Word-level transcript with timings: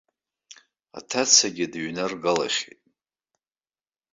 Аҭацагьы 0.97 1.65
дыҩнаргалахьеит. 1.71 2.81